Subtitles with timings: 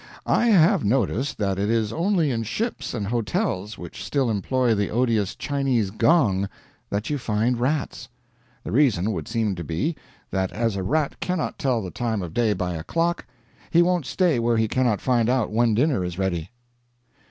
[0.25, 4.89] I have noticed that it is only in ships and hotels which still employ the
[4.89, 6.49] odious Chinese gong,
[6.89, 8.09] that you find rats.
[8.63, 9.95] The reason would seem to be,
[10.31, 13.27] that as a rat cannot tell the time of day by a clock,
[13.69, 16.49] he won't stay where he cannot find out when dinner is ready.